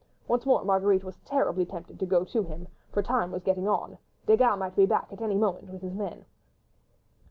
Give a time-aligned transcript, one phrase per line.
[0.27, 3.99] Once more Marguerite was terribly tempted to go to him, for time was getting on;
[4.25, 6.25] Desgas might be back at any moment with his men.